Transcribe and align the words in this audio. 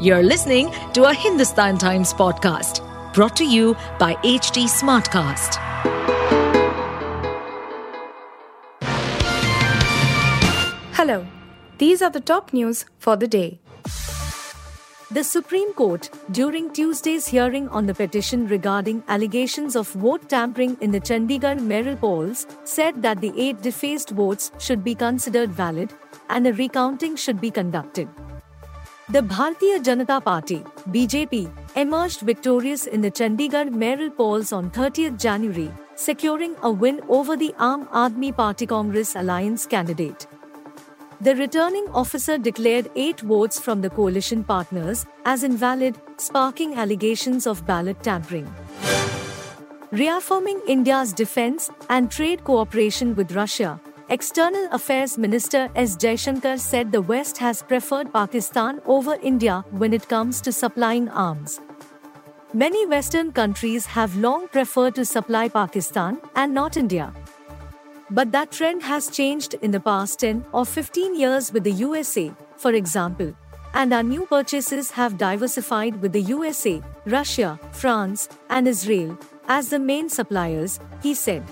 You're 0.00 0.24
listening 0.24 0.72
to 0.94 1.04
a 1.04 1.14
Hindustan 1.14 1.78
Times 1.78 2.12
podcast 2.12 2.82
brought 3.14 3.36
to 3.36 3.44
you 3.44 3.76
by 3.96 4.14
HT 4.24 4.64
Smartcast. 4.64 5.54
Hello, 10.94 11.24
these 11.78 12.02
are 12.02 12.10
the 12.10 12.20
top 12.20 12.52
news 12.52 12.86
for 12.98 13.14
the 13.14 13.28
day. 13.28 13.60
The 15.12 15.22
Supreme 15.22 15.72
Court, 15.74 16.10
during 16.32 16.72
Tuesday's 16.72 17.28
hearing 17.28 17.68
on 17.68 17.86
the 17.86 17.94
petition 17.94 18.48
regarding 18.48 19.04
allegations 19.06 19.76
of 19.76 19.88
vote 19.92 20.28
tampering 20.28 20.76
in 20.80 20.90
the 20.90 21.00
Chandigarh 21.00 21.62
mayoral 21.62 21.94
polls, 21.94 22.48
said 22.64 23.00
that 23.02 23.20
the 23.20 23.32
eight 23.40 23.62
defaced 23.62 24.10
votes 24.10 24.50
should 24.58 24.82
be 24.82 24.96
considered 24.96 25.50
valid 25.50 25.94
and 26.28 26.48
a 26.48 26.52
recounting 26.52 27.14
should 27.14 27.40
be 27.40 27.52
conducted. 27.52 28.08
The 29.10 29.20
Bharatiya 29.20 29.82
Janata 29.84 30.24
Party, 30.24 30.60
BJP, 30.88 31.50
emerged 31.76 32.20
victorious 32.20 32.86
in 32.86 33.02
the 33.02 33.10
Chandigarh 33.10 33.70
mayoral 33.70 34.08
polls 34.08 34.50
on 34.50 34.70
30th 34.70 35.20
January, 35.20 35.70
securing 35.94 36.56
a 36.62 36.70
win 36.70 37.02
over 37.10 37.36
the 37.36 37.54
Aam 37.58 37.86
Aadmi 37.88 38.34
Party 38.34 38.66
Congress 38.66 39.14
alliance 39.14 39.66
candidate. 39.66 40.26
The 41.20 41.36
returning 41.36 41.86
officer 41.92 42.38
declared 42.38 42.90
eight 42.96 43.20
votes 43.20 43.60
from 43.60 43.82
the 43.82 43.90
coalition 43.90 44.42
partners 44.42 45.04
as 45.26 45.44
invalid, 45.44 46.00
sparking 46.16 46.74
allegations 46.74 47.46
of 47.46 47.66
ballot 47.66 48.02
tampering. 48.02 48.50
Reaffirming 49.92 50.62
India's 50.66 51.12
defense 51.12 51.68
and 51.90 52.10
trade 52.10 52.42
cooperation 52.44 53.14
with 53.14 53.32
Russia, 53.32 53.78
External 54.10 54.68
Affairs 54.70 55.16
Minister 55.16 55.70
S. 55.74 55.96
Jaishankar 55.96 56.60
said 56.60 56.92
the 56.92 57.00
West 57.00 57.38
has 57.38 57.62
preferred 57.62 58.12
Pakistan 58.12 58.82
over 58.84 59.16
India 59.22 59.64
when 59.70 59.94
it 59.94 60.06
comes 60.08 60.42
to 60.42 60.52
supplying 60.52 61.08
arms. 61.08 61.62
Many 62.52 62.84
Western 62.84 63.32
countries 63.32 63.86
have 63.86 64.14
long 64.16 64.46
preferred 64.48 64.94
to 64.96 65.06
supply 65.06 65.48
Pakistan 65.48 66.20
and 66.36 66.52
not 66.52 66.76
India. 66.76 67.14
But 68.10 68.30
that 68.32 68.52
trend 68.52 68.82
has 68.82 69.08
changed 69.08 69.54
in 69.62 69.70
the 69.70 69.80
past 69.80 70.20
10 70.20 70.44
or 70.52 70.66
15 70.66 71.18
years 71.18 71.50
with 71.50 71.64
the 71.64 71.72
USA, 71.72 72.30
for 72.58 72.72
example. 72.72 73.34
And 73.72 73.94
our 73.94 74.02
new 74.02 74.26
purchases 74.26 74.90
have 74.90 75.16
diversified 75.16 76.02
with 76.02 76.12
the 76.12 76.22
USA, 76.22 76.82
Russia, 77.06 77.58
France, 77.72 78.28
and 78.50 78.68
Israel 78.68 79.18
as 79.48 79.70
the 79.70 79.78
main 79.78 80.10
suppliers, 80.10 80.78
he 81.02 81.14
said. 81.14 81.42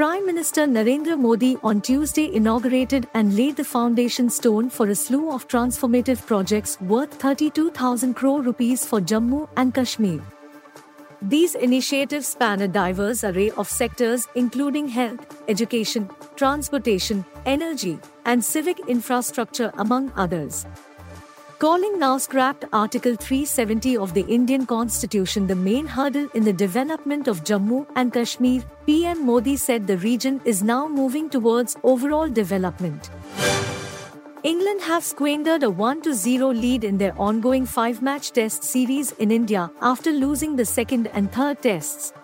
Prime 0.00 0.24
Minister 0.24 0.62
Narendra 0.66 1.14
Modi 1.20 1.58
on 1.62 1.82
Tuesday 1.82 2.34
inaugurated 2.34 3.06
and 3.12 3.36
laid 3.36 3.56
the 3.56 3.64
foundation 3.64 4.30
stone 4.30 4.70
for 4.70 4.86
a 4.86 4.94
slew 4.94 5.30
of 5.30 5.46
transformative 5.46 6.24
projects 6.24 6.80
worth 6.80 7.12
32,000 7.12 8.14
crore 8.14 8.40
rupees 8.40 8.82
for 8.82 9.02
Jammu 9.02 9.46
and 9.58 9.74
Kashmir. 9.74 10.22
These 11.20 11.54
initiatives 11.54 12.28
span 12.28 12.62
a 12.62 12.68
diverse 12.68 13.24
array 13.24 13.50
of 13.58 13.68
sectors 13.68 14.26
including 14.34 14.88
health, 14.88 15.42
education, 15.48 16.08
transportation, 16.34 17.22
energy, 17.44 17.98
and 18.24 18.42
civic 18.42 18.78
infrastructure, 18.88 19.70
among 19.76 20.12
others. 20.16 20.64
Calling 21.60 21.98
now 21.98 22.16
scrapped 22.16 22.64
Article 22.72 23.16
370 23.16 23.98
of 23.98 24.14
the 24.14 24.22
Indian 24.34 24.64
Constitution 24.64 25.46
the 25.46 25.54
main 25.54 25.86
hurdle 25.86 26.26
in 26.32 26.42
the 26.42 26.54
development 26.54 27.28
of 27.28 27.44
Jammu 27.44 27.86
and 27.96 28.14
Kashmir, 28.14 28.62
PM 28.86 29.26
Modi 29.26 29.58
said 29.58 29.86
the 29.86 29.98
region 29.98 30.40
is 30.46 30.62
now 30.62 30.88
moving 30.88 31.28
towards 31.28 31.76
overall 31.82 32.30
development. 32.30 33.10
England 34.42 34.80
have 34.80 35.04
squandered 35.04 35.62
a 35.62 35.68
1 35.68 36.14
0 36.14 36.48
lead 36.48 36.82
in 36.82 36.96
their 36.96 37.12
ongoing 37.18 37.66
five 37.66 38.00
match 38.00 38.32
test 38.32 38.64
series 38.64 39.12
in 39.18 39.30
India 39.30 39.70
after 39.82 40.12
losing 40.12 40.56
the 40.56 40.64
second 40.64 41.08
and 41.08 41.30
third 41.30 41.60
tests. 41.60 42.14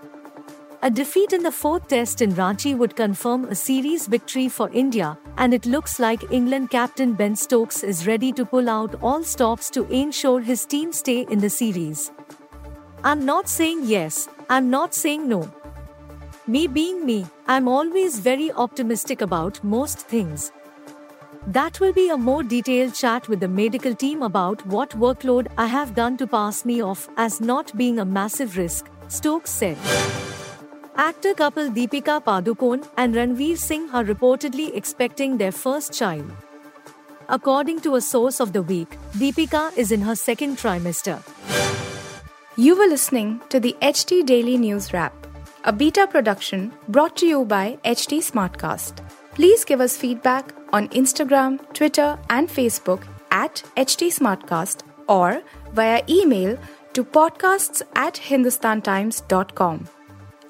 A 0.87 0.91
defeat 0.97 1.33
in 1.33 1.42
the 1.42 1.51
fourth 1.51 1.89
test 1.89 2.23
in 2.23 2.33
Ranchi 2.35 2.73
would 2.79 2.95
confirm 2.95 3.47
a 3.47 3.57
series 3.57 4.07
victory 4.07 4.48
for 4.48 4.70
India, 4.70 5.19
and 5.36 5.52
it 5.52 5.67
looks 5.67 5.98
like 5.98 6.30
England 6.30 6.70
captain 6.70 7.13
Ben 7.13 7.35
Stokes 7.35 7.83
is 7.83 8.07
ready 8.07 8.30
to 8.35 8.45
pull 8.45 8.70
out 8.70 8.95
all 9.02 9.24
stops 9.24 9.69
to 9.70 9.85
ensure 9.86 10.41
his 10.41 10.64
team 10.64 10.92
stay 10.92 11.27
in 11.29 11.41
the 11.41 11.51
series. 11.51 12.13
I'm 13.02 13.24
not 13.24 13.48
saying 13.48 13.80
yes, 13.86 14.29
I'm 14.48 14.70
not 14.70 14.95
saying 14.95 15.29
no. 15.29 15.51
Me 16.47 16.69
being 16.69 17.05
me, 17.05 17.27
I'm 17.48 17.67
always 17.67 18.20
very 18.20 18.53
optimistic 18.53 19.23
about 19.23 19.58
most 19.64 19.98
things. 19.98 20.53
That 21.48 21.80
will 21.80 21.95
be 21.95 22.11
a 22.11 22.17
more 22.17 22.45
detailed 22.45 22.95
chat 22.95 23.29
with 23.29 23.41
the 23.41 23.48
medical 23.48 23.97
team 23.97 24.23
about 24.23 24.64
what 24.64 24.91
workload 24.91 25.48
I 25.58 25.67
have 25.67 25.97
done 25.97 26.17
to 26.18 26.29
pass 26.29 26.64
me 26.64 26.80
off 26.80 27.08
as 27.17 27.41
not 27.41 27.77
being 27.77 27.98
a 27.98 28.05
massive 28.05 28.57
risk, 28.57 28.89
Stokes 29.08 29.51
said. 29.51 30.36
Actor 30.98 31.34
couple 31.34 31.68
Deepika 31.68 32.24
Padukone 32.24 32.89
and 32.96 33.14
Ranveer 33.14 33.58
Singh 33.58 33.90
are 33.90 34.02
reportedly 34.02 34.74
expecting 34.74 35.36
their 35.36 35.52
first 35.52 35.92
child. 35.92 36.30
According 37.29 37.80
to 37.80 37.96
a 37.96 38.01
source 38.01 38.40
of 38.40 38.55
the 38.55 38.62
week, 38.62 38.96
Deepika 39.12 39.77
is 39.77 39.92
in 39.92 40.01
her 40.01 40.17
second 40.17 40.56
trimester. 40.56 41.20
You 42.56 42.79
were 42.79 42.86
listening 42.86 43.42
to 43.51 43.61
the 43.61 43.77
HT 43.83 44.24
Daily 44.24 44.56
News 44.56 44.95
Wrap, 44.95 45.12
a 45.64 45.73
beta 45.73 46.06
production 46.06 46.73
brought 46.89 47.14
to 47.18 47.27
you 47.27 47.45
by 47.45 47.79
HT 47.85 48.20
Smartcast. 48.30 49.06
Please 49.35 49.67
give 49.67 49.83
us 49.83 49.98
feedback 49.98 50.55
on 50.73 50.89
Instagram, 50.89 51.61
Twitter, 51.74 52.18
and 52.30 52.48
Facebook 52.48 53.02
at 53.30 53.62
HT 53.77 54.08
Smartcast 54.18 54.80
or 55.08 55.42
via 55.74 56.02
email 56.08 56.56
to 56.95 57.05
podcasts 57.05 57.83
at 57.95 58.14
hindustantimes.com. 58.14 59.89